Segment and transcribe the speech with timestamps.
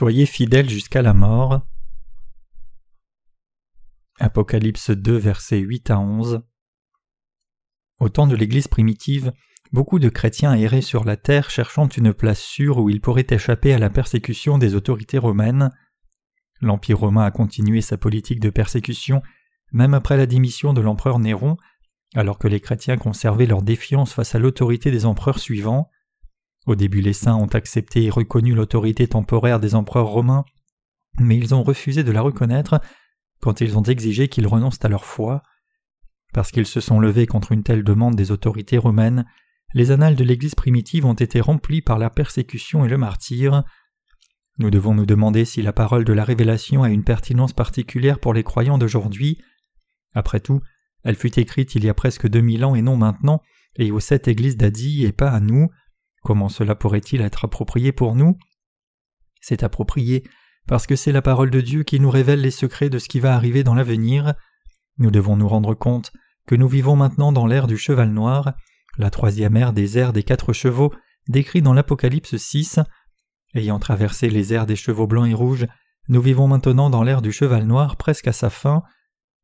[0.00, 1.60] Soyez fidèles jusqu'à la mort.
[4.18, 6.40] Apocalypse 2, versets 8 à 11.
[7.98, 9.34] Au temps de l'Église primitive,
[9.72, 13.74] beaucoup de chrétiens erraient sur la terre cherchant une place sûre où ils pourraient échapper
[13.74, 15.70] à la persécution des autorités romaines.
[16.62, 19.20] L'Empire romain a continué sa politique de persécution
[19.70, 21.58] même après la démission de l'empereur Néron,
[22.14, 25.90] alors que les chrétiens conservaient leur défiance face à l'autorité des empereurs suivants.
[26.66, 30.44] Au début les saints ont accepté et reconnu l'autorité temporaire des empereurs romains,
[31.18, 32.80] mais ils ont refusé de la reconnaître
[33.40, 35.42] quand ils ont exigé qu'ils renoncent à leur foi.
[36.32, 39.24] Parce qu'ils se sont levés contre une telle demande des autorités romaines,
[39.74, 43.64] les annales de l'Église primitive ont été remplies par la persécution et le martyre.
[44.58, 48.34] Nous devons nous demander si la parole de la révélation a une pertinence particulière pour
[48.34, 49.40] les croyants d'aujourd'hui.
[50.14, 50.60] Après tout,
[51.02, 53.40] elle fut écrite il y a presque deux mille ans et non maintenant,
[53.76, 55.70] et aux sept églises d'Adi et pas à nous.
[56.22, 58.36] Comment cela pourrait-il être approprié pour nous?
[59.40, 60.24] C'est approprié
[60.66, 63.20] parce que c'est la parole de Dieu qui nous révèle les secrets de ce qui
[63.20, 64.34] va arriver dans l'avenir.
[64.98, 66.12] Nous devons nous rendre compte
[66.46, 68.54] que nous vivons maintenant dans l'ère du cheval noir,
[68.98, 70.92] la troisième ère des airs des quatre chevaux
[71.28, 72.80] décrit dans l'Apocalypse 6.
[73.54, 75.66] Ayant traversé les airs des chevaux blancs et rouges,
[76.08, 78.82] nous vivons maintenant dans l'ère du cheval noir presque à sa fin.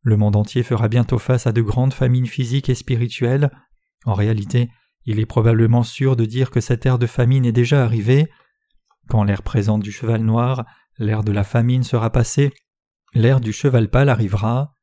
[0.02, 3.50] Le monde entier fera bientôt face à de grandes famines physiques et spirituelles.
[4.04, 4.68] En réalité,
[5.06, 8.28] il est probablement sûr de dire que cette ère de famine est déjà arrivée.
[9.08, 10.66] Quand l'ère présente du cheval noir,
[10.98, 12.52] l'ère de la famine sera passée,
[13.14, 14.74] l'ère du cheval pâle arrivera.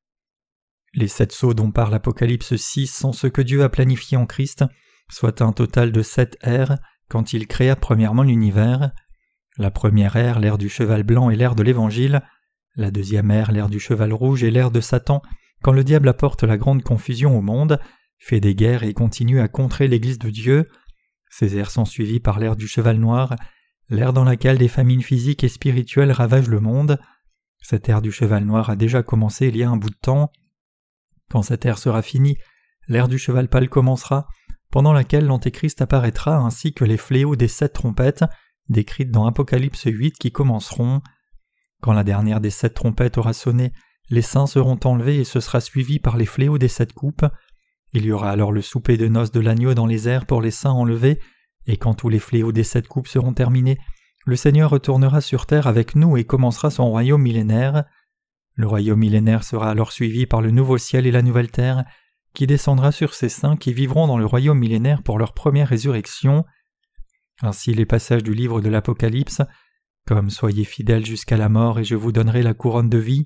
[0.93, 4.63] Les sept sceaux dont parle Apocalypse 6 sont ce que Dieu a planifié en Christ,
[5.09, 6.77] soit un total de sept ères
[7.09, 8.91] quand il créa premièrement l'univers.
[9.57, 12.21] La première ère, l'ère du cheval blanc et l'ère de l'Évangile,
[12.75, 15.21] la deuxième ère, l'ère du cheval rouge et l'ère de Satan,
[15.61, 17.79] quand le diable apporte la grande confusion au monde,
[18.23, 20.69] fait des guerres et continue à contrer l'Église de Dieu.
[21.29, 23.35] Ces ères sont suivies par l'ère du cheval noir,
[23.89, 26.99] l'ère dans laquelle des famines physiques et spirituelles ravagent le monde.
[27.61, 30.31] Cette ère du cheval noir a déjà commencé il y a un bout de temps.
[31.29, 32.37] Quand cette ère sera finie,
[32.87, 34.27] l'ère du cheval pâle commencera,
[34.71, 38.23] pendant laquelle l'Antéchrist apparaîtra ainsi que les fléaux des sept trompettes,
[38.69, 41.01] décrites dans Apocalypse 8 qui commenceront.
[41.81, 43.73] Quand la dernière des sept trompettes aura sonné,
[44.09, 47.25] les saints seront enlevés et ce sera suivi par les fléaux des sept coupes.
[47.93, 50.51] Il y aura alors le souper de noces de l'agneau dans les airs pour les
[50.51, 51.19] saints enlevés,
[51.65, 53.77] et quand tous les fléaux des sept coupes seront terminés,
[54.25, 57.83] le Seigneur retournera sur terre avec nous et commencera son royaume millénaire.
[58.55, 61.83] Le royaume millénaire sera alors suivi par le nouveau ciel et la nouvelle terre,
[62.33, 66.45] qui descendra sur ces saints qui vivront dans le royaume millénaire pour leur première résurrection.
[67.41, 69.41] Ainsi les passages du livre de l'Apocalypse,
[70.07, 73.25] comme soyez fidèles jusqu'à la mort et je vous donnerai la couronne de vie,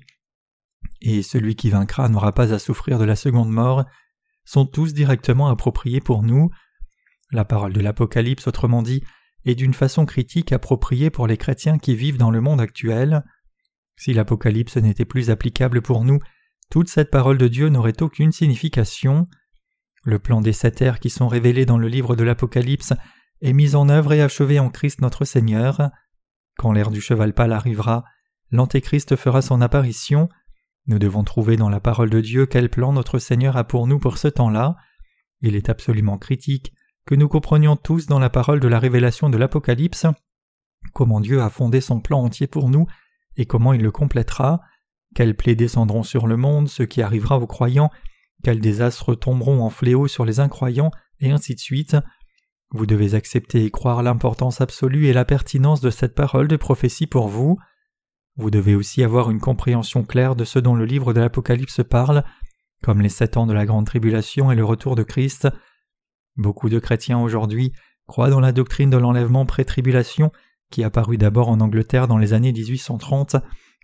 [1.00, 3.84] et celui qui vaincra n'aura pas à souffrir de la seconde mort,
[4.48, 6.48] sont tous directement appropriés pour nous.
[7.32, 9.04] La parole de l'Apocalypse, autrement dit,
[9.44, 13.24] est d'une façon critique appropriée pour les chrétiens qui vivent dans le monde actuel.
[13.96, 16.20] Si l'Apocalypse n'était plus applicable pour nous,
[16.70, 19.26] toute cette parole de Dieu n'aurait aucune signification.
[20.04, 22.94] Le plan des sept ères qui sont révélés dans le livre de l'Apocalypse
[23.42, 25.90] est mis en œuvre et achevé en Christ notre Seigneur.
[26.56, 28.02] Quand l'ère du cheval pâle arrivera,
[28.50, 30.30] l'Antéchrist fera son apparition,
[30.88, 33.98] nous devons trouver dans la parole de Dieu quel plan notre Seigneur a pour nous
[33.98, 34.76] pour ce temps-là.
[35.40, 36.72] Il est absolument critique
[37.06, 40.06] que nous comprenions tous dans la parole de la révélation de l'Apocalypse
[40.92, 42.86] comment Dieu a fondé son plan entier pour nous
[43.36, 44.60] et comment il le complétera,
[45.14, 47.90] quelles plaies descendront sur le monde, ce qui arrivera aux croyants,
[48.42, 51.96] quels désastres tomberont en fléau sur les incroyants, et ainsi de suite.
[52.70, 57.06] Vous devez accepter et croire l'importance absolue et la pertinence de cette parole de prophétie
[57.06, 57.58] pour vous.
[58.38, 62.22] Vous devez aussi avoir une compréhension claire de ce dont le livre de l'Apocalypse parle,
[62.84, 65.48] comme les sept ans de la grande tribulation et le retour de Christ.
[66.36, 67.72] Beaucoup de chrétiens aujourd'hui
[68.06, 70.30] croient dans la doctrine de l'enlèvement pré-tribulation
[70.70, 73.36] qui apparut d'abord en Angleterre dans les années 1830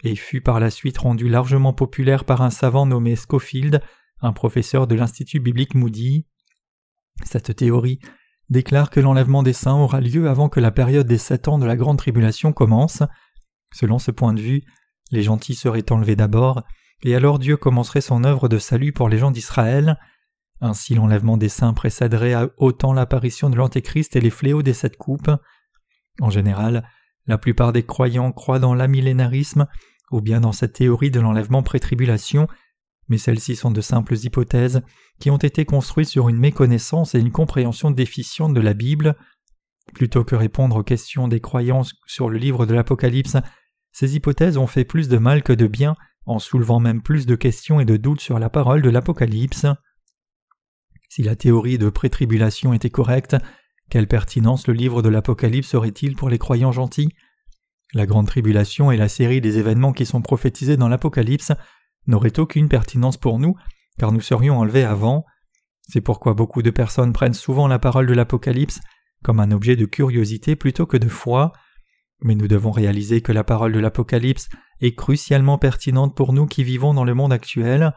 [0.05, 3.83] et fut par la suite rendue largement populaire par un savant nommé Schofield,
[4.21, 6.27] un professeur de l'Institut biblique Moody.
[7.25, 7.99] Cette théorie
[8.51, 11.67] déclare que l'enlèvement des saints aura lieu avant que la période des sept ans de
[11.67, 13.03] la grande tribulation commence.
[13.75, 14.63] Selon ce point de vue,
[15.11, 16.63] les gentils seraient enlevés d'abord,
[17.03, 19.99] et alors Dieu commencerait son œuvre de salut pour les gens d'Israël.
[20.61, 25.31] Ainsi l'enlèvement des saints précéderait autant l'apparition de l'Antéchrist et les fléaux des sept coupes.
[26.21, 26.89] En général,
[27.27, 29.67] la plupart des croyants croient dans l'amillénarisme
[30.13, 32.47] ou bien dans cette théorie de l'enlèvement pré-tribulation,
[33.09, 34.83] mais celles-ci sont de simples hypothèses
[35.19, 39.17] qui ont été construites sur une méconnaissance et une compréhension déficiente de la Bible.
[39.95, 43.37] Plutôt que répondre aux questions des croyances sur le livre de l'Apocalypse,
[43.95, 45.95] ces hypothèses ont fait plus de mal que de bien,
[46.27, 49.67] en soulevant même plus de questions et de doutes sur la parole de l'Apocalypse.
[51.09, 53.37] Si la théorie de prétribulation était correcte,
[53.89, 57.15] quelle pertinence le livre de l'Apocalypse aurait-il pour les croyants gentils?
[57.93, 61.53] La grande tribulation et la série des événements qui sont prophétisés dans l'Apocalypse
[62.09, 63.55] n'auraient aucune pertinence pour nous,
[63.97, 65.25] car nous serions enlevés avant.
[65.83, 68.81] C'est pourquoi beaucoup de personnes prennent souvent la parole de l'Apocalypse
[69.23, 71.53] comme un objet de curiosité plutôt que de foi.
[72.25, 74.49] Mais nous devons réaliser que la parole de l'Apocalypse
[74.81, 77.93] est crucialement pertinente pour nous qui vivons dans le monde actuel.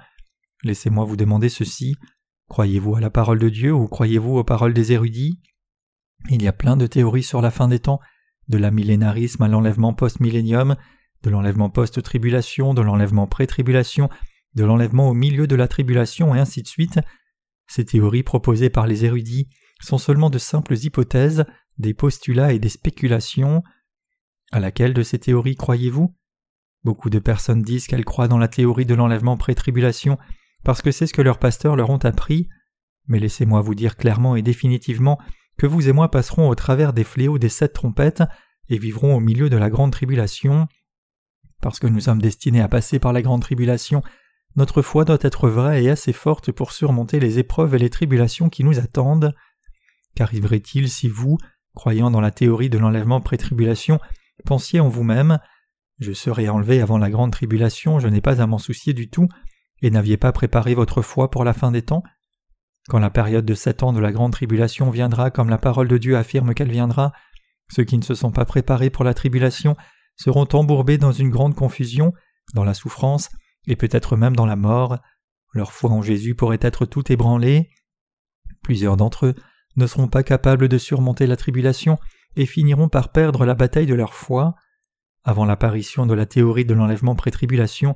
[0.64, 1.96] Laissez-moi vous demander ceci.
[2.50, 5.42] Croyez-vous à la parole de Dieu ou croyez-vous aux paroles des érudits?
[6.30, 8.02] Il y a plein de théories sur la fin des temps,
[8.50, 10.76] de la millénarisme à l'enlèvement post-millénium,
[11.24, 14.10] de l'enlèvement post-tribulation, de l'enlèvement pré-tribulation,
[14.56, 17.00] de l'enlèvement au milieu de la tribulation et ainsi de suite.
[17.68, 19.48] Ces théories proposées par les érudits
[19.82, 21.46] sont seulement de simples hypothèses,
[21.78, 23.64] des postulats et des spéculations.
[24.52, 26.16] À laquelle de ces théories croyez-vous?
[26.84, 30.18] Beaucoup de personnes disent qu'elles croient dans la théorie de l'enlèvement pré-tribulation
[30.64, 32.48] parce que c'est ce que leurs pasteurs leur ont appris.
[33.08, 35.20] Mais laissez-moi vous dire clairement et définitivement
[35.58, 38.24] que vous et moi passerons au travers des fléaux des sept trompettes
[38.70, 40.68] et vivrons au milieu de la grande tribulation.
[41.62, 44.02] Parce que nous sommes destinés à passer par la grande tribulation,
[44.56, 48.50] notre foi doit être vraie et assez forte pour surmonter les épreuves et les tribulations
[48.50, 49.34] qui nous attendent.
[50.16, 51.38] Qu'arriverait-il si vous,
[51.76, 54.00] croyant dans la théorie de l'enlèvement pré-tribulation,
[54.48, 55.40] pensiez en vous-même
[56.00, 59.28] Je serai enlevé avant la grande tribulation, je n'ai pas à m'en soucier du tout,
[59.82, 62.02] et n'aviez pas préparé votre foi pour la fin des temps
[62.88, 65.98] Quand la période de sept ans de la grande tribulation viendra comme la parole de
[65.98, 67.12] Dieu affirme qu'elle viendra,
[67.70, 69.76] ceux qui ne se sont pas préparés pour la tribulation
[70.16, 72.14] seront embourbés dans une grande confusion,
[72.56, 73.30] dans la souffrance,
[73.68, 74.98] et peut-être même dans la mort.
[75.54, 77.70] Leur foi en Jésus pourrait être tout ébranlée.
[78.64, 79.36] Plusieurs d'entre eux
[79.76, 81.98] ne seront pas capables de surmonter la tribulation
[82.38, 84.56] et finiront par perdre la bataille de leur foi.
[85.26, 87.96] Avant l'apparition de la théorie de l'enlèvement pré-tribulation,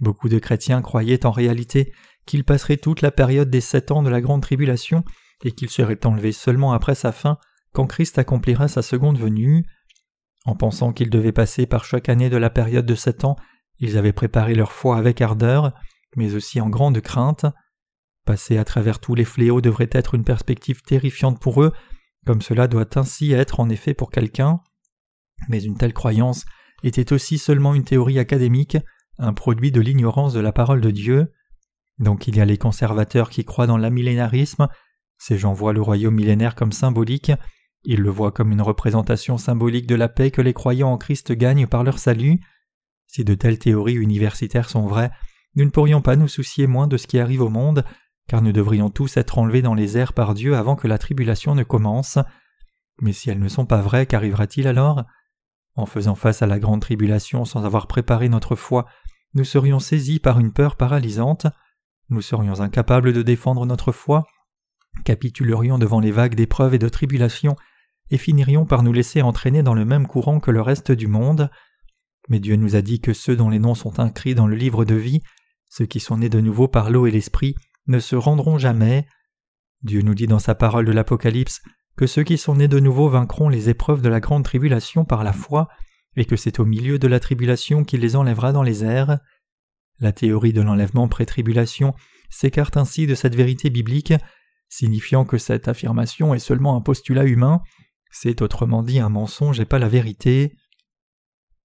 [0.00, 1.92] beaucoup de chrétiens croyaient en réalité
[2.26, 5.04] qu'ils passeraient toute la période des sept ans de la grande tribulation
[5.44, 7.38] et qu'ils seraient enlevés seulement après sa fin,
[7.72, 9.64] quand Christ accomplira sa seconde venue.
[10.44, 13.36] En pensant qu'ils devaient passer par chaque année de la période de sept ans,
[13.78, 15.72] ils avaient préparé leur foi avec ardeur,
[16.16, 17.46] mais aussi en grande crainte.
[18.24, 21.72] Passer à travers tous les fléaux devrait être une perspective terrifiante pour eux,
[22.26, 24.60] comme cela doit ainsi être en effet pour quelqu'un.
[25.48, 26.44] Mais une telle croyance
[26.82, 28.76] était aussi seulement une théorie académique,
[29.18, 31.32] un produit de l'ignorance de la parole de Dieu.
[31.98, 34.68] Donc il y a les conservateurs qui croient dans l'amillénarisme,
[35.18, 37.32] ces gens voient le royaume millénaire comme symbolique,
[37.84, 41.32] ils le voient comme une représentation symbolique de la paix que les croyants en Christ
[41.32, 42.40] gagnent par leur salut.
[43.06, 45.10] Si de telles théories universitaires sont vraies,
[45.54, 47.84] nous ne pourrions pas nous soucier moins de ce qui arrive au monde,
[48.32, 51.54] car nous devrions tous être enlevés dans les airs par Dieu avant que la tribulation
[51.54, 52.16] ne commence.
[53.02, 55.04] Mais si elles ne sont pas vraies, qu'arrivera-t-il alors?
[55.74, 58.86] En faisant face à la grande tribulation sans avoir préparé notre foi,
[59.34, 61.46] nous serions saisis par une peur paralysante,
[62.08, 64.24] nous serions incapables de défendre notre foi,
[65.04, 67.56] capitulerions devant les vagues d'épreuves et de tribulations,
[68.10, 71.50] et finirions par nous laisser entraîner dans le même courant que le reste du monde.
[72.30, 74.86] Mais Dieu nous a dit que ceux dont les noms sont inscrits dans le livre
[74.86, 75.20] de vie,
[75.68, 77.56] ceux qui sont nés de nouveau par l'eau et l'esprit,
[77.86, 79.06] ne se rendront jamais.
[79.82, 81.60] Dieu nous dit dans sa parole de l'Apocalypse
[81.96, 85.24] que ceux qui sont nés de nouveau vaincront les épreuves de la grande tribulation par
[85.24, 85.68] la foi,
[86.16, 89.18] et que c'est au milieu de la tribulation qu'il les enlèvera dans les airs.
[89.98, 91.94] La théorie de l'enlèvement pré-tribulation
[92.30, 94.14] s'écarte ainsi de cette vérité biblique,
[94.68, 97.62] signifiant que cette affirmation est seulement un postulat humain,
[98.10, 100.54] c'est autrement dit un mensonge et pas la vérité.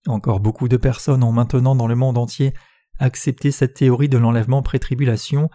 [0.08, 2.54] Encore beaucoup de personnes ont maintenant dans le monde entier
[3.00, 5.50] accepté cette théorie de l'enlèvement pré-tribulation,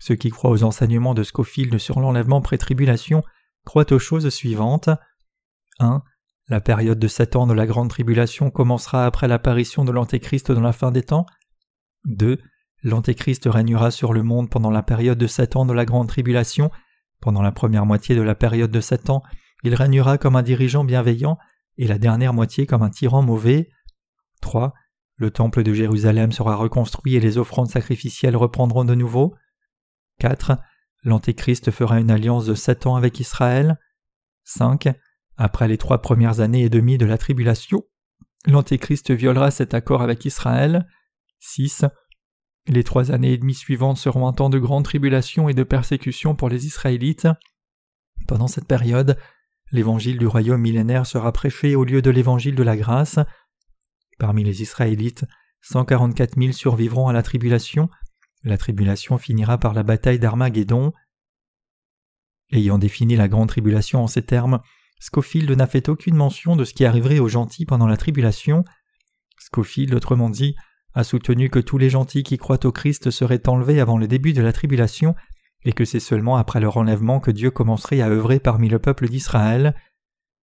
[0.00, 3.22] ceux qui croient aux enseignements de Scofield sur l'enlèvement pré-tribulation
[3.64, 4.90] croient aux choses suivantes.
[5.80, 6.02] 1.
[6.48, 10.60] La période de sept ans de la grande tribulation commencera après l'apparition de l'Antéchrist dans
[10.60, 11.26] la fin des temps.
[12.06, 12.38] 2.
[12.82, 16.70] L'Antéchrist régnera sur le monde pendant la période de sept ans de la grande tribulation.
[17.20, 19.22] Pendant la première moitié de la période de sept ans,
[19.64, 21.36] il régnera comme un dirigeant bienveillant
[21.76, 23.68] et la dernière moitié comme un tyran mauvais.
[24.40, 24.72] 3.
[25.16, 29.34] Le temple de Jérusalem sera reconstruit et les offrandes sacrificielles reprendront de nouveau.
[30.18, 30.58] 4.
[31.04, 33.78] L'Antéchrist fera une alliance de sept ans avec Israël.
[34.44, 34.88] 5.
[35.36, 37.84] Après les trois premières années et demie de la tribulation,
[38.46, 40.86] l'Antéchrist violera cet accord avec Israël.
[41.40, 41.84] 6.
[42.66, 46.34] Les trois années et demie suivantes seront un temps de grande tribulation et de persécution
[46.34, 47.28] pour les Israélites.
[48.26, 49.18] Pendant cette période,
[49.70, 53.18] l'évangile du royaume millénaire sera prêché au lieu de l'évangile de la grâce.
[54.18, 55.24] Parmi les Israélites,
[55.62, 57.88] 144 000 survivront à la tribulation,
[58.44, 60.92] la tribulation finira par la bataille d'Armageddon.
[62.52, 64.60] Ayant défini la grande tribulation en ces termes,
[65.00, 68.64] Scofield n'a fait aucune mention de ce qui arriverait aux gentils pendant la tribulation.
[69.38, 70.56] Scofield, autrement dit,
[70.94, 74.32] a soutenu que tous les gentils qui croient au Christ seraient enlevés avant le début
[74.32, 75.14] de la tribulation,
[75.64, 79.08] et que c'est seulement après leur enlèvement que Dieu commencerait à œuvrer parmi le peuple
[79.08, 79.74] d'Israël.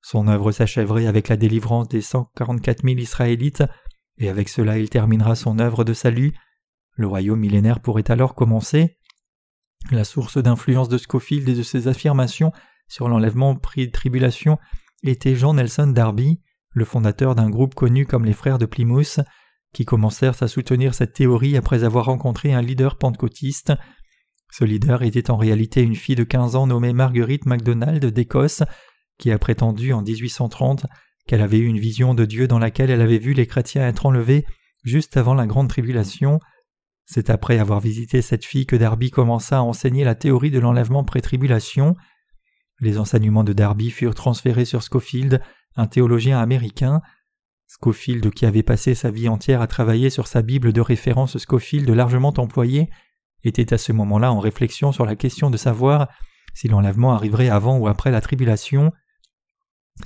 [0.02, 3.64] Son œuvre s'achèverait avec la délivrance des 144 000 Israélites,
[4.18, 6.34] et avec cela il terminera son œuvre de salut.
[6.96, 8.98] Le royaume millénaire pourrait alors commencer.
[9.92, 12.52] La source d'influence de Scofield et de ses affirmations
[12.88, 14.58] sur l'enlèvement prix de tribulation
[15.04, 19.20] était Jean Nelson Darby, le fondateur d'un groupe connu comme les Frères de Plymouth,
[19.74, 23.74] qui commencèrent à soutenir cette théorie après avoir rencontré un leader pentecôtiste.
[24.52, 28.64] Ce leader était en réalité une fille de 15 ans nommée Marguerite MacDonald d'Écosse,
[29.18, 30.86] qui a prétendu en 1830
[31.28, 34.06] qu'elle avait eu une vision de Dieu dans laquelle elle avait vu les chrétiens être
[34.06, 34.46] enlevés
[34.84, 36.40] juste avant la grande tribulation.
[37.06, 41.04] C'est après avoir visité cette fille que Darby commença à enseigner la théorie de l'enlèvement
[41.04, 41.96] pré-tribulation.
[42.80, 45.42] Les enseignements de Darby furent transférés sur Schofield,
[45.76, 47.02] un théologien américain.
[47.68, 51.90] Schofield, qui avait passé sa vie entière à travailler sur sa Bible de référence Schofield
[51.90, 52.90] largement employée,
[53.44, 56.10] était à ce moment-là en réflexion sur la question de savoir
[56.54, 58.92] si l'enlèvement arriverait avant ou après la tribulation.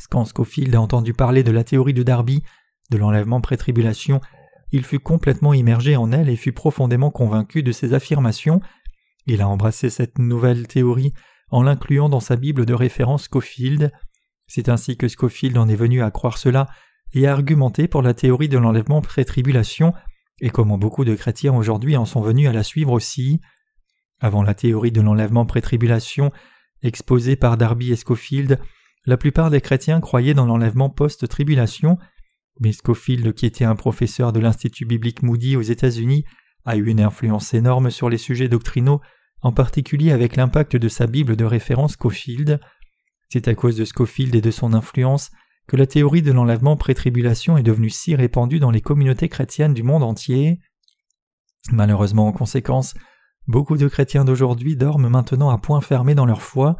[0.10, 2.44] Quand Schofield a entendu parler de la théorie de Darby,
[2.92, 4.20] de l'enlèvement pré-tribulation,
[4.72, 8.62] il fut complètement immergé en elle et fut profondément convaincu de ses affirmations.
[9.26, 11.14] Il a embrassé cette nouvelle théorie
[11.50, 13.92] en l'incluant dans sa Bible de référence Scofield.
[14.48, 16.68] C'est ainsi que Scofield en est venu à croire cela
[17.14, 19.94] et à argumenter pour la théorie de l'enlèvement pré-tribulation,
[20.42, 23.42] et comment beaucoup de chrétiens aujourd'hui en sont venus à la suivre aussi.
[24.20, 26.32] Avant la théorie de l'enlèvement pré-tribulation,
[26.84, 28.60] exposée par Darby et Scofield,
[29.06, 31.98] la plupart des chrétiens croyaient dans l'enlèvement post-tribulation,
[32.60, 36.26] mais Scofield, qui était un professeur de l'Institut biblique Moody aux États-Unis,
[36.66, 39.02] a eu une influence énorme sur les sujets doctrinaux,
[39.42, 42.60] en particulier avec l'impact de sa Bible de référence Scofield.
[43.30, 45.32] C'est à cause de Scofield et de son influence
[45.68, 49.84] que la théorie de l'enlèvement pré-tribulation est devenue si répandue dans les communautés chrétiennes du
[49.84, 50.60] monde entier.
[51.72, 52.96] Malheureusement, en conséquence,
[53.48, 56.76] beaucoup de chrétiens d'aujourd'hui dorment maintenant à point fermé dans leur foi.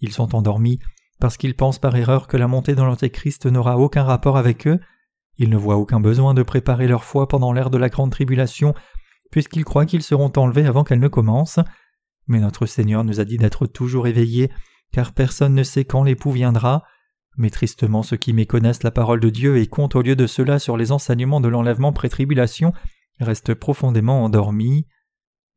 [0.00, 0.78] Ils sont endormis
[1.20, 4.78] parce qu'ils pensent par erreur que la montée dans l'Antéchrist n'aura aucun rapport avec eux
[5.38, 8.74] ils ne voient aucun besoin de préparer leur foi pendant l'ère de la grande tribulation,
[9.30, 11.60] puisqu'ils croient qu'ils seront enlevés avant qu'elle ne commence.
[12.26, 14.50] Mais notre Seigneur nous a dit d'être toujours éveillés,
[14.92, 16.84] car personne ne sait quand l'époux viendra.
[17.36, 20.58] Mais tristement ceux qui méconnaissent la parole de Dieu et comptent au lieu de cela
[20.58, 22.72] sur les enseignements de l'enlèvement pré-tribulation
[23.20, 24.86] restent profondément endormis.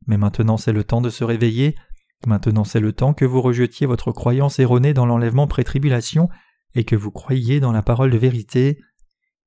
[0.06, 1.74] Mais maintenant c'est le temps de se réveiller,
[2.26, 6.28] maintenant c'est le temps que vous rejetiez votre croyance erronée dans l'enlèvement pré-tribulation
[6.74, 8.78] et que vous croyiez dans la parole de vérité.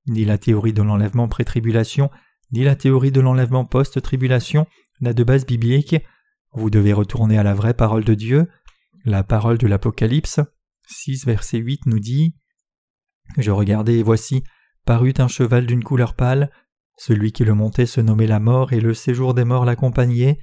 [0.07, 2.12] Ni la théorie de l'enlèvement pré-tribulation,
[2.51, 4.67] ni la théorie de l'enlèvement post-tribulation
[5.01, 5.95] n'a de base biblique.
[6.53, 8.47] Vous devez retourner à la vraie parole de Dieu.
[9.03, 10.39] La parole de l'Apocalypse
[10.88, 12.35] 6 verset 8 nous dit
[13.38, 14.43] Je regardai et voici
[14.85, 16.51] parut un cheval d'une couleur pâle.
[16.97, 20.39] Celui qui le montait se nommait la mort et le séjour des morts l'accompagnait.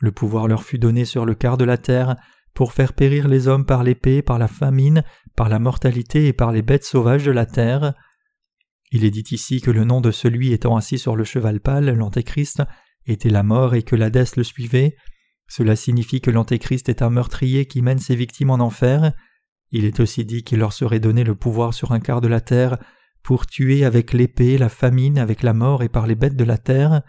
[0.00, 2.16] Le pouvoir leur fut donné sur le quart de la terre
[2.54, 5.04] pour faire périr les hommes par l'épée, par la famine,
[5.36, 7.94] par la mortalité et par les bêtes sauvages de la terre.
[8.94, 11.90] Il est dit ici que le nom de celui étant assis sur le cheval pâle,
[11.94, 12.62] l'Antéchrist,
[13.06, 14.96] était la mort et que l'Hadès le suivait.
[15.48, 19.14] Cela signifie que l'Antéchrist est un meurtrier qui mène ses victimes en enfer.
[19.70, 22.42] Il est aussi dit qu'il leur serait donné le pouvoir sur un quart de la
[22.42, 22.76] terre
[23.22, 26.58] pour tuer avec l'épée, la famine, avec la mort et par les bêtes de la
[26.58, 27.00] terre.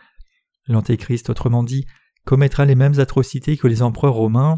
[0.68, 1.86] L'Antéchrist, autrement dit,
[2.24, 4.58] commettra les mêmes atrocités que les empereurs romains,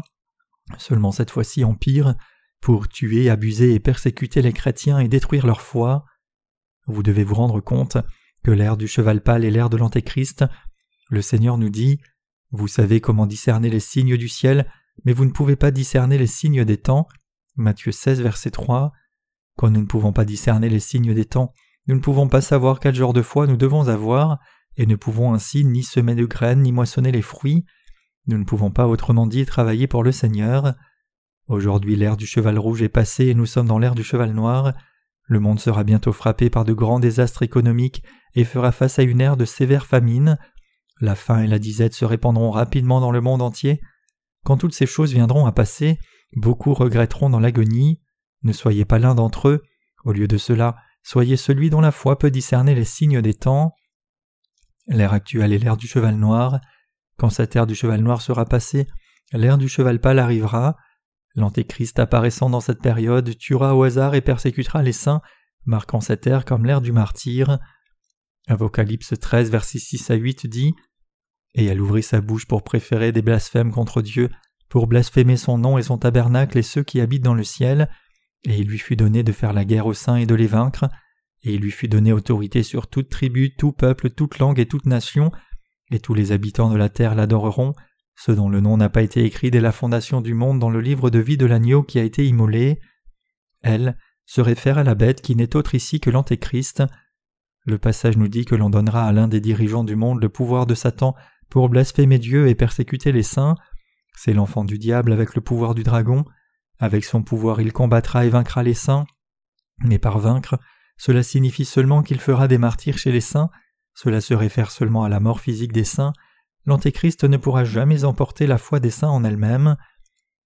[0.78, 2.14] seulement cette fois-ci en pire,
[2.60, 6.04] pour tuer, abuser et persécuter les chrétiens et détruire leur foi.
[6.86, 7.98] Vous devez vous rendre compte
[8.44, 10.44] que l'ère du cheval pâle est l'ère de l'Antéchrist.
[11.10, 12.00] Le Seigneur nous dit
[12.50, 14.70] Vous savez comment discerner les signes du ciel,
[15.04, 17.08] mais vous ne pouvez pas discerner les signes des temps.
[17.56, 18.92] Matthieu 16, verset 3.
[19.56, 21.52] Quand nous ne pouvons pas discerner les signes des temps,
[21.86, 24.38] nous ne pouvons pas savoir quel genre de foi nous devons avoir,
[24.76, 27.64] et ne pouvons ainsi ni semer de graines ni moissonner les fruits.
[28.26, 30.74] Nous ne pouvons pas autrement dit travailler pour le Seigneur.
[31.48, 34.74] Aujourd'hui l'ère du cheval rouge est passée et nous sommes dans l'ère du cheval noir.
[35.26, 38.02] Le monde sera bientôt frappé par de grands désastres économiques
[38.34, 40.38] et fera face à une ère de sévère famine.
[41.00, 43.80] La faim et la disette se répandront rapidement dans le monde entier.
[44.44, 45.98] Quand toutes ces choses viendront à passer,
[46.36, 48.00] beaucoup regretteront dans l'agonie.
[48.42, 49.62] Ne soyez pas l'un d'entre eux.
[50.04, 53.74] Au lieu de cela, soyez celui dont la foi peut discerner les signes des temps.
[54.86, 56.60] L'ère actuelle est l'ère du cheval noir.
[57.18, 58.86] Quand cette ère du cheval noir sera passée,
[59.32, 60.76] l'ère du cheval pâle arrivera.
[61.36, 65.20] L'Antéchrist apparaissant dans cette période tuera au hasard et persécutera les saints,
[65.66, 67.58] marquant cette ère comme l'ère du martyr.
[68.48, 70.74] Apocalypse 13, versets 6 à 8 dit
[71.54, 74.30] Et elle ouvrit sa bouche pour préférer des blasphèmes contre Dieu,
[74.70, 77.90] pour blasphémer son nom et son tabernacle et ceux qui habitent dans le ciel,
[78.44, 80.88] et il lui fut donné de faire la guerre aux saints et de les vaincre,
[81.42, 84.86] et il lui fut donné autorité sur toute tribu, tout peuple, toute langue et toute
[84.86, 85.32] nation,
[85.90, 87.74] et tous les habitants de la terre l'adoreront,
[88.16, 90.80] ceux dont le nom n'a pas été écrit dès la fondation du monde dans le
[90.80, 92.80] livre de vie de l'agneau qui a été immolé.
[93.62, 96.82] Elle, se réfère à la bête qui n'est autre ici que l'Antéchrist.
[97.64, 100.66] Le passage nous dit que l'on donnera à l'un des dirigeants du monde le pouvoir
[100.66, 101.14] de Satan
[101.48, 103.54] pour blasphémer Dieu et persécuter les saints.
[104.16, 106.24] C'est l'enfant du diable avec le pouvoir du dragon.
[106.78, 109.06] Avec son pouvoir il combattra et vaincra les saints.
[109.84, 110.58] Mais par vaincre,
[110.96, 113.50] cela signifie seulement qu'il fera des martyrs chez les saints,
[113.94, 116.12] cela se réfère seulement à la mort physique des saints,
[116.66, 119.76] l'Antéchrist ne pourra jamais emporter la foi des saints en elle-même.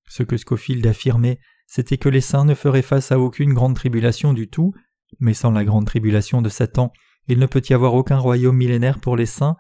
[0.09, 4.33] Ce que Scofield affirmait, c'était que les saints ne feraient face à aucune grande tribulation
[4.33, 4.73] du tout,
[5.19, 6.93] mais sans la grande tribulation de Satan,
[7.29, 9.57] il ne peut y avoir aucun royaume millénaire pour les saints,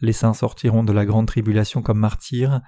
[0.00, 2.60] les saints sortiront de la grande tribulation comme martyrs.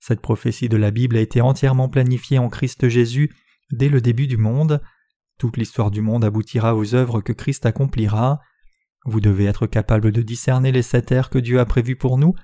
[0.00, 3.30] Cette prophétie de la Bible a été entièrement planifiée en Christ Jésus
[3.70, 4.82] dès le début du monde.
[5.38, 8.40] Toute l'histoire du monde aboutira aux œuvres que Christ accomplira.
[9.04, 12.34] Vous devez être capable de discerner les sept ères que Dieu a prévues pour nous.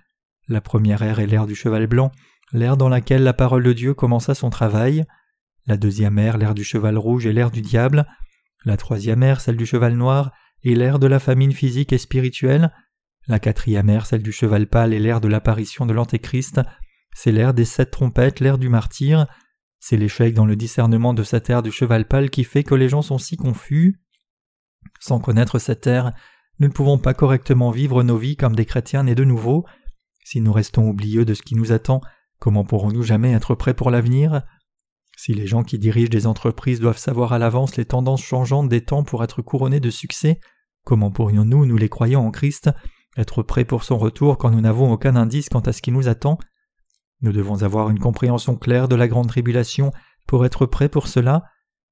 [0.48, 2.12] La première ère est l'ère du cheval blanc,
[2.52, 5.04] l'ère dans laquelle la parole de Dieu commença son travail.
[5.66, 8.06] La deuxième ère, l'ère du cheval rouge et l'ère du diable.
[8.64, 12.72] La troisième ère, celle du cheval noir, et l'ère de la famine physique et spirituelle.
[13.26, 16.60] La quatrième ère, celle du cheval pâle et l'ère de l'apparition de l'Antéchrist.
[17.12, 19.26] C'est l'ère des sept trompettes, l'ère du martyr.
[19.80, 22.88] C'est l'échec dans le discernement de cette ère du cheval pâle qui fait que les
[22.88, 24.00] gens sont si confus.
[25.00, 26.12] Sans connaître cette ère,
[26.60, 29.66] nous ne pouvons pas correctement vivre nos vies comme des chrétiens nés de nouveau.
[30.28, 32.00] Si nous restons oublieux de ce qui nous attend,
[32.40, 34.42] comment pourrons-nous jamais être prêts pour l'avenir?
[35.16, 38.85] Si les gens qui dirigent des entreprises doivent savoir à l'avance les tendances changeantes des
[38.85, 40.40] temps pour être couronnés de succès,
[40.83, 42.71] comment pourrions-nous, nous les croyants en Christ,
[43.16, 46.09] être prêts pour son retour quand nous n'avons aucun indice quant à ce qui nous
[46.09, 46.40] attend?
[47.21, 49.92] Nous devons avoir une compréhension claire de la grande tribulation
[50.26, 51.45] pour être prêts pour cela.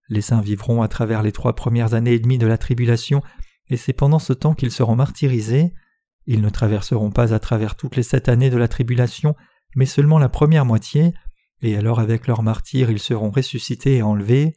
[0.08, 3.22] Les saints vivront à travers les trois premières années et demie de la tribulation,
[3.68, 5.72] et c'est pendant ce temps qu'ils seront martyrisés.
[6.26, 9.34] Ils ne traverseront pas à travers toutes les sept années de la tribulation,
[9.76, 11.12] mais seulement la première moitié,
[11.62, 14.54] et alors avec leur martyrs ils seront ressuscités et enlevés.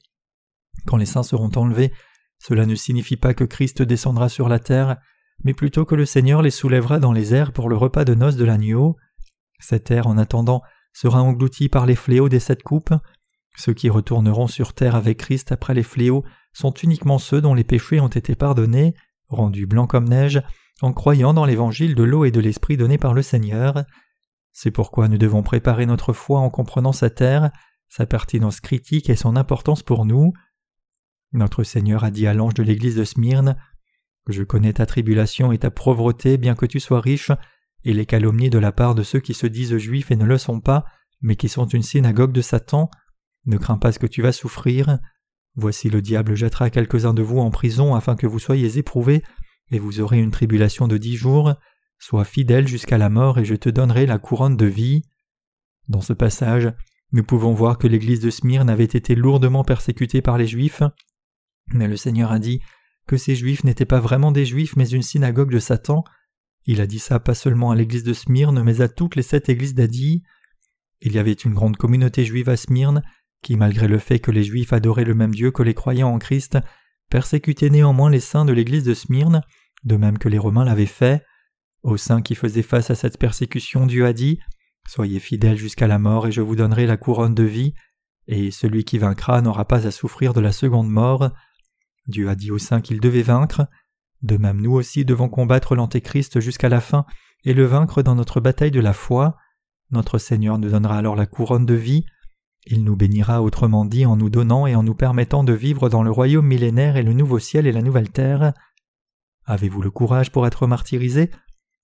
[0.86, 1.92] Quand les saints seront enlevés,
[2.40, 4.98] cela ne signifie pas que Christ descendra sur la terre,
[5.44, 8.38] mais plutôt que le Seigneur les soulèvera dans les airs pour le repas de noces
[8.38, 8.96] de l'agneau.
[9.60, 10.62] Cette air, en attendant,
[10.94, 12.94] sera engloutie par les fléaux des sept coupes.
[13.56, 17.64] Ceux qui retourneront sur terre avec Christ après les fléaux sont uniquement ceux dont les
[17.64, 18.94] péchés ont été pardonnés,
[19.30, 20.42] rendus blancs comme neige,
[20.82, 23.84] en croyant dans l'évangile de l'eau et de l'esprit donné par le Seigneur.
[24.54, 27.52] C'est pourquoi nous devons préparer notre foi en comprenant sa terre,
[27.90, 30.34] sa pertinence critique et son importance pour nous.
[31.34, 33.56] Notre Seigneur a dit à l'ange de l'église de Smyrne
[34.28, 37.32] Je connais ta tribulation et ta pauvreté, bien que tu sois riche,
[37.84, 40.38] et les calomnies de la part de ceux qui se disent juifs et ne le
[40.38, 40.86] sont pas,
[41.22, 42.90] mais qui sont une synagogue de Satan.
[43.46, 45.00] Ne crains pas ce que tu vas souffrir.
[45.56, 49.24] Voici le diable jettera quelques-uns de vous en prison afin que vous soyez éprouvés
[49.72, 51.56] et vous aurez une tribulation de dix jours.
[52.00, 55.04] Sois fidèle jusqu'à la mort, et je te donnerai la couronne de vie.
[55.88, 56.72] Dans ce passage,
[57.12, 60.84] nous pouvons voir que l'église de Smyrne avait été lourdement persécutée par les Juifs,
[61.74, 62.62] mais le Seigneur a dit
[63.08, 66.04] que ces Juifs n'étaient pas vraiment des Juifs, mais une synagogue de Satan.
[66.66, 69.48] Il a dit ça pas seulement à l'église de Smyrne, mais à toutes les sept
[69.48, 70.24] églises d'Adi.
[71.02, 73.02] Il y avait une grande communauté juive à Smyrne,
[73.42, 76.20] qui, malgré le fait que les Juifs adoraient le même Dieu que les croyants en
[76.20, 76.58] Christ,
[77.10, 79.42] persécutait néanmoins les saints de l'église de Smyrne,
[79.84, 81.24] de même que les Romains l'avaient fait.
[81.84, 84.40] Aux saints qui faisaient face à cette persécution, Dieu a dit
[84.88, 87.74] Soyez fidèles jusqu'à la mort, et je vous donnerai la couronne de vie,
[88.28, 91.32] et celui qui vaincra n'aura pas à souffrir de la seconde mort.
[92.08, 93.68] Dieu a dit aux saints qu'ils devaient vaincre.
[94.22, 97.06] De même, nous aussi devons combattre l'Antéchrist jusqu'à la fin
[97.44, 99.38] et le vaincre dans notre bataille de la foi.
[99.92, 102.06] Notre Seigneur nous donnera alors la couronne de vie.
[102.70, 106.04] Il nous bénira autrement dit en nous donnant et en nous permettant de vivre dans
[106.04, 108.54] le royaume millénaire et le nouveau ciel et la nouvelle terre.
[109.46, 111.32] Avez-vous le courage pour être martyrisé?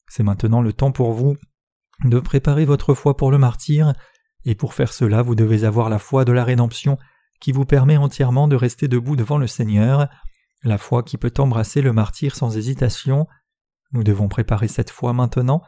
[0.10, 1.38] C'est maintenant le temps pour vous
[2.04, 3.94] de préparer votre foi pour le martyr,
[4.44, 6.98] et pour faire cela vous devez avoir la foi de la rédemption
[7.40, 10.10] qui vous permet entièrement de rester debout devant le Seigneur,
[10.64, 13.26] la foi qui peut embrasser le martyr sans hésitation.
[13.94, 15.62] Nous devons préparer cette foi maintenant.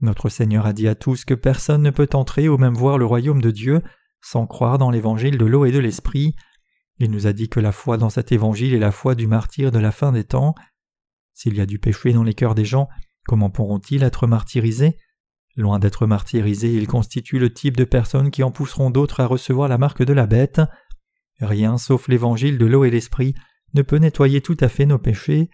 [0.00, 3.06] Notre Seigneur a dit à tous que personne ne peut entrer ou même voir le
[3.06, 3.82] royaume de Dieu
[4.20, 6.34] sans croire dans l'évangile de l'eau et de l'esprit.
[6.98, 9.70] Il nous a dit que la foi dans cet évangile est la foi du martyr
[9.70, 10.54] de la fin des temps.
[11.34, 12.88] S'il y a du péché dans les cœurs des gens,
[13.26, 14.96] comment pourront-ils être martyrisés?
[15.56, 19.68] Loin d'être martyrisés, ils constituent le type de personnes qui en pousseront d'autres à recevoir
[19.68, 20.60] la marque de la bête.
[21.40, 23.34] Rien sauf l'évangile de l'eau et l'esprit
[23.74, 25.50] ne peut nettoyer tout à fait nos péchés.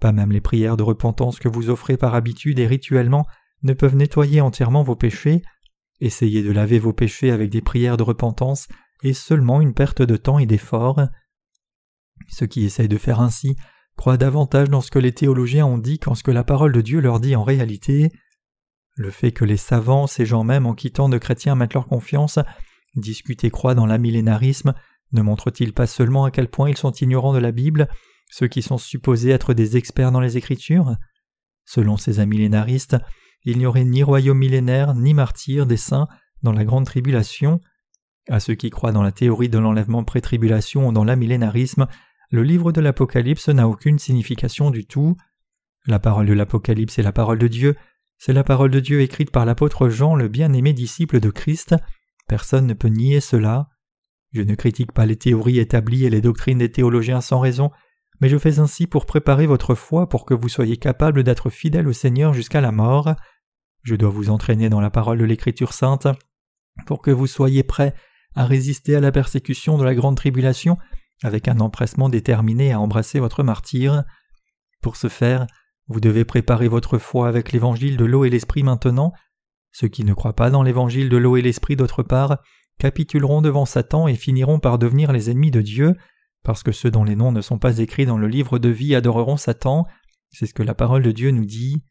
[0.00, 3.26] Pas même les prières de repentance que vous offrez par habitude et rituellement
[3.62, 5.42] ne peuvent nettoyer entièrement vos péchés.
[6.00, 8.68] Essayez de laver vos péchés avec des prières de repentance
[9.02, 11.00] est seulement une perte de temps et d'effort.
[12.28, 13.56] Ceux qui essayent de faire ainsi
[13.96, 16.80] croient davantage dans ce que les théologiens ont dit qu'en ce que la parole de
[16.80, 18.10] Dieu leur dit en réalité.
[18.96, 22.38] Le fait que les savants, ces gens même en quittant de chrétiens mettent leur confiance,
[22.96, 24.74] discutent et croient dans l'amillénarisme,
[25.12, 27.88] Ne montre-t-il pas seulement à quel point ils sont ignorants de la Bible,
[28.30, 30.96] ceux qui sont supposés être des experts dans les Écritures?
[31.64, 32.96] Selon ces amillénaristes,
[33.44, 36.08] il n'y aurait ni royaume millénaire, ni martyrs des saints
[36.42, 37.60] dans la grande tribulation.
[38.28, 41.86] À ceux qui croient dans la théorie de l'enlèvement pré-tribulation ou dans l'amillénarisme,
[42.30, 45.16] le livre de l'Apocalypse n'a aucune signification du tout.
[45.86, 47.76] La parole de l'Apocalypse est la parole de Dieu,
[48.22, 51.74] c'est la parole de Dieu écrite par l'apôtre Jean, le bien-aimé disciple de Christ.
[52.28, 53.70] Personne ne peut nier cela.
[54.32, 57.70] Je ne critique pas les théories établies et les doctrines des théologiens sans raison,
[58.20, 61.88] mais je fais ainsi pour préparer votre foi pour que vous soyez capable d'être fidèle
[61.88, 63.14] au Seigneur jusqu'à la mort.
[63.82, 66.06] Je dois vous entraîner dans la parole de l'Écriture sainte
[66.86, 67.94] pour que vous soyez prêts
[68.34, 70.76] à résister à la persécution de la grande tribulation
[71.22, 74.04] avec un empressement déterminé à embrasser votre martyr.
[74.82, 75.46] Pour ce faire,
[75.88, 79.12] vous devez préparer votre foi avec l'évangile de l'eau et l'esprit maintenant.
[79.72, 82.38] Ceux qui ne croient pas dans l'évangile de l'eau et l'esprit d'autre part
[82.78, 85.96] capituleront devant Satan et finiront par devenir les ennemis de Dieu,
[86.42, 88.94] parce que ceux dont les noms ne sont pas écrits dans le livre de vie
[88.94, 89.86] adoreront Satan.
[90.30, 91.82] C'est ce que la parole de Dieu nous dit.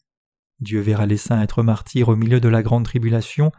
[0.60, 3.52] Dieu verra les saints être martyrs au milieu de la grande tribulation.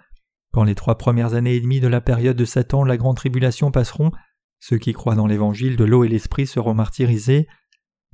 [0.53, 3.70] Quand les trois premières années et demie de la période de Satan, la grande tribulation
[3.70, 4.11] passeront,
[4.59, 7.46] ceux qui croient dans l'évangile de l'eau et l'esprit seront martyrisés.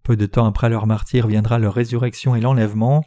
[0.04, 3.02] Peu de temps après leur martyr viendra leur résurrection et l'enlèvement.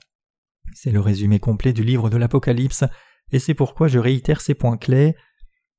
[0.74, 2.84] C'est le résumé complet du livre de l'Apocalypse,
[3.32, 5.16] et c'est pourquoi je réitère ces points clés.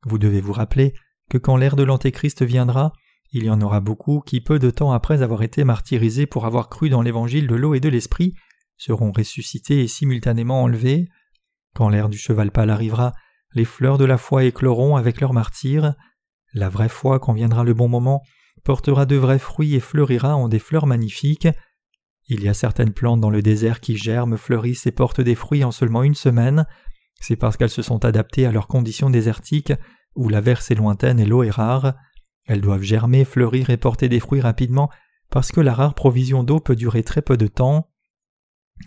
[0.07, 0.95] Vous devez vous rappeler
[1.29, 2.93] que quand l'ère de l'Antéchrist viendra,
[3.33, 6.69] il y en aura beaucoup qui, peu de temps après avoir été martyrisés pour avoir
[6.69, 8.35] cru dans l'évangile de l'eau et de l'esprit,
[8.77, 11.09] seront ressuscités et simultanément enlevés.
[11.75, 13.13] Quand l'ère du cheval pâle arrivera,
[13.55, 15.95] les fleurs de la foi écloront avec leurs martyrs.
[16.55, 18.23] La vraie foi, quand viendra le bon moment,
[18.65, 21.49] portera de vrais fruits et fleurira en des fleurs magnifiques.
[22.29, 25.65] Il y a certaines plantes dans le désert qui germent, fleurissent et portent des fruits
[25.65, 26.67] en seulement une semaine.
[27.21, 29.73] C'est parce qu'elles se sont adaptées à leurs conditions désertiques,
[30.17, 31.95] où la verse est lointaine et l'eau est rare.
[32.51, 34.91] Elles doivent germer, fleurir et porter des fruits rapidement,
[35.31, 37.93] parce que la rare provision d'eau peut durer très peu de temps.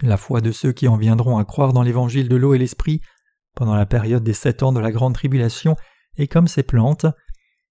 [0.01, 2.99] La foi de ceux qui en viendront à croire dans l'évangile de l'eau et l'esprit
[3.55, 5.77] pendant la période des sept ans de la grande tribulation
[6.17, 7.05] est comme ces plantes.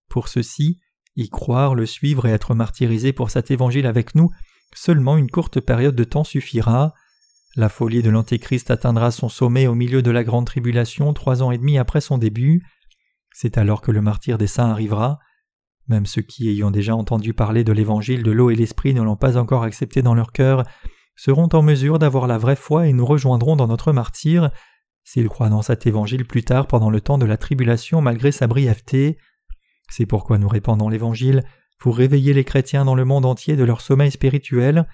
[0.09, 0.81] Pour ceux-ci,
[1.17, 4.31] y croire, le suivre et être martyrisé pour cet évangile avec nous,
[4.75, 6.95] seulement une courte période de temps suffira.
[7.55, 11.51] La folie de l'Antéchrist atteindra son sommet au milieu de la grande tribulation trois ans
[11.51, 12.63] et demi après son début.
[13.35, 15.19] C'est alors que le martyr des saints arrivera.
[15.89, 19.17] Même ceux qui, ayant déjà entendu parler de l'évangile de l'eau et l'esprit, ne l'ont
[19.17, 20.65] pas encore accepté dans leur cœur,
[21.17, 24.51] seront en mesure d'avoir la vraie foi et nous rejoindront dans notre martyr,
[25.05, 28.47] s'ils croient dans cet évangile plus tard pendant le temps de la tribulation malgré sa
[28.47, 29.19] brièveté.
[29.91, 31.43] C'est pourquoi nous répandons l'évangile
[31.79, 34.87] pour réveiller les chrétiens dans le monde entier de leur sommeil spirituel.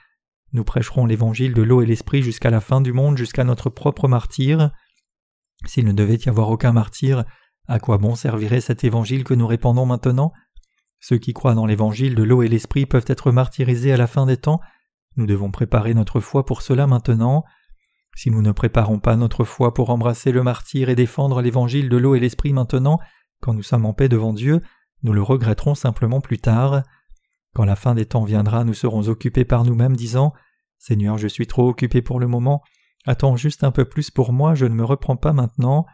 [0.52, 4.08] Nous prêcherons l'évangile de l'eau et l'esprit jusqu'à la fin du monde, jusqu'à notre propre
[4.08, 4.70] martyr.
[5.66, 7.24] S'il ne devait y avoir aucun martyr,
[7.66, 10.32] à quoi bon servirait cet évangile que nous répandons maintenant?
[11.00, 14.26] Ceux qui croient dans l'évangile de l'eau et l'esprit peuvent être martyrisés à la fin
[14.26, 14.60] des temps.
[15.16, 17.44] Nous devons préparer notre foi pour cela maintenant.
[18.16, 21.96] Si nous ne préparons pas notre foi pour embrasser le martyr et défendre l'évangile de
[21.96, 22.98] l'eau et l'esprit maintenant,
[23.40, 24.60] quand nous sommes en paix devant Dieu,
[25.02, 26.82] nous le regretterons simplement plus tard.
[27.54, 30.32] Quand la fin des temps viendra, nous serons occupés par nous-mêmes disant
[30.78, 32.62] Seigneur, je suis trop occupé pour le moment,
[33.06, 35.86] attends juste un peu plus pour moi, je ne me reprends pas maintenant.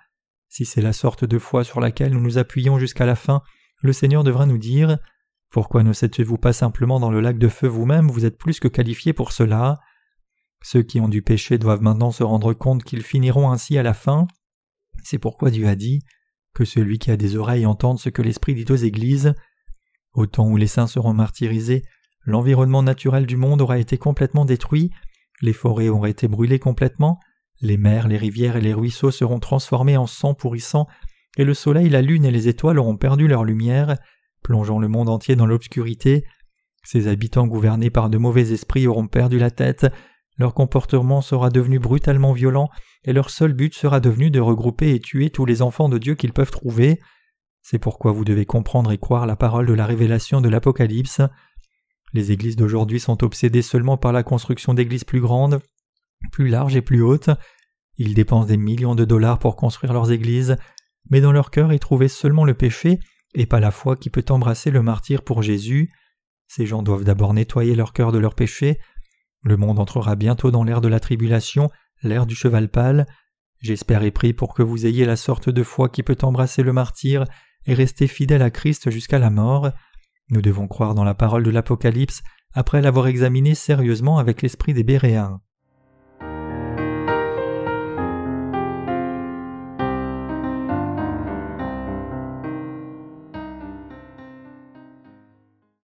[0.48, 3.42] Si c'est la sorte de foi sur laquelle nous nous appuyons jusqu'à la fin,
[3.84, 4.96] le Seigneur devra nous dire
[5.50, 8.66] Pourquoi ne s'êtes-vous pas simplement dans le lac de feu vous-même, vous êtes plus que
[8.66, 9.78] qualifié pour cela?
[10.62, 13.92] Ceux qui ont du péché doivent maintenant se rendre compte qu'ils finiront ainsi à la
[13.92, 14.26] fin.
[15.02, 16.02] C'est pourquoi Dieu a dit
[16.54, 19.34] que celui qui a des oreilles entende ce que l'Esprit dit aux Églises.
[20.14, 21.82] Au temps où les saints seront martyrisés,
[22.24, 24.92] l'environnement naturel du monde aura été complètement détruit,
[25.42, 27.20] les forêts auront été brûlées complètement,
[27.60, 30.86] les mers, les rivières et les ruisseaux seront transformés en sang pourrissant,
[31.36, 33.96] et le soleil, la lune et les étoiles auront perdu leur lumière,
[34.42, 36.24] plongeant le monde entier dans l'obscurité.
[36.84, 39.86] Ses habitants gouvernés par de mauvais esprits auront perdu la tête,
[40.36, 42.68] leur comportement sera devenu brutalement violent,
[43.04, 46.14] et leur seul but sera devenu de regrouper et tuer tous les enfants de Dieu
[46.14, 47.00] qu'ils peuvent trouver.
[47.62, 51.20] C'est pourquoi vous devez comprendre et croire la parole de la révélation de l'Apocalypse.
[52.12, 55.60] Les églises d'aujourd'hui sont obsédées seulement par la construction d'églises plus grandes,
[56.32, 57.30] plus larges et plus hautes.
[57.96, 60.56] Ils dépensent des millions de dollars pour construire leurs églises,
[61.10, 62.98] mais dans leur cœur ils trouvaient seulement le péché
[63.34, 65.90] et pas la foi qui peut embrasser le martyr pour Jésus.
[66.46, 68.78] Ces gens doivent d'abord nettoyer leur cœur de leur péché,
[69.44, 71.70] le monde entrera bientôt dans l'ère de la tribulation,
[72.02, 73.06] l'ère du cheval pâle.
[73.60, 76.72] J'espère et prie pour que vous ayez la sorte de foi qui peut embrasser le
[76.72, 77.24] martyr
[77.66, 79.70] et rester fidèle à Christ jusqu'à la mort.
[80.30, 82.22] Nous devons croire dans la parole de l'Apocalypse
[82.54, 85.40] après l'avoir examinée sérieusement avec l'esprit des Béréens.